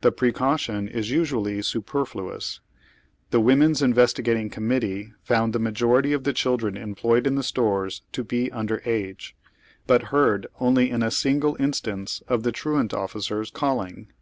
[0.00, 2.60] The precaution is usually super fluous.
[3.32, 8.22] Tiie Women's Investigating Coiniuittee found tlie majority of the childi'en employed in the stores to
[8.22, 9.34] be un der age,
[9.88, 14.12] but heard only in a single instance of the ti'uant officers calling.